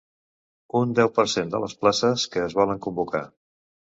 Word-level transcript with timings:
Un 0.79 0.93
deu 0.99 1.09
per 1.17 1.25
cent 1.33 1.51
de 1.51 1.59
les 1.65 1.77
places 1.83 2.25
que 2.37 2.43
es 2.45 2.57
volen 2.61 2.83
convocar. 2.87 3.25